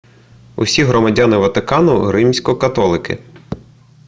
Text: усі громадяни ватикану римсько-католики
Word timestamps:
усі 0.55 0.83
громадяни 0.83 1.37
ватикану 1.37 2.11
римсько-католики 2.11 3.17